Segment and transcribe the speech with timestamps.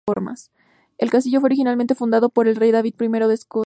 [0.97, 3.59] El castillo fue originalmente fundado por el rey David I de Escocia.